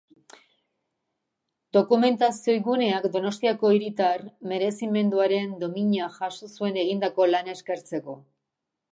[1.75, 8.17] Dokumentazioguneak Donostiako Hiritar Merezimenduaren Domina jaso zuen egindako lana eskertzeko.